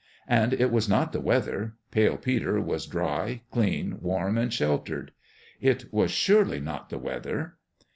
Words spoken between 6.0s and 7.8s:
surely not the weather.